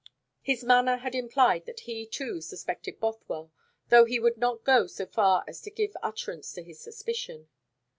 [0.41, 3.51] His manner had implied that he, too, suspected Bothwell,
[3.89, 7.49] though he would not go so far as to give utterance to his suspicion.